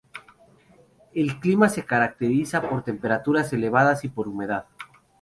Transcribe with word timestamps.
El 1.13 1.39
clima 1.39 1.69
se 1.69 1.85
caracteriza 1.85 2.67
por 2.67 2.81
temperaturas 2.83 3.53
elevadas 3.53 4.03
y 4.03 4.09
por 4.09 4.25
la 4.25 4.33
humedad. 4.33 4.65